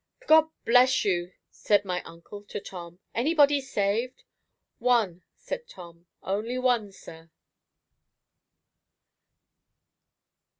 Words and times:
"God 0.25 0.49
bless 0.65 1.05
you!" 1.05 1.33
said 1.51 1.85
my 1.85 2.01
uncle 2.01 2.41
to 2.45 2.59
Tom; 2.59 2.97
"anybody 3.13 3.61
saved?" 3.61 4.23
"One," 4.79 5.21
said 5.35 5.67
Tom; 5.67 6.07
"only 6.23 6.57
one, 6.57 6.91
sir." 6.91 7.29